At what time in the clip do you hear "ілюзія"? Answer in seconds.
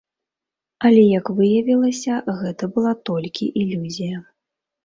3.63-4.17